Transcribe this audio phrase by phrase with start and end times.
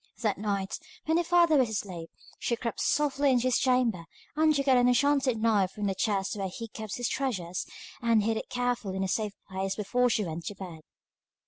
[0.23, 2.09] That night, when her father was asleep,
[2.39, 6.35] she crept softly into his chamber and took out an enchanted knife from the chest
[6.35, 7.67] where he kept his treasures,
[8.01, 10.81] and hid it carefully in a safe place before she went to bed.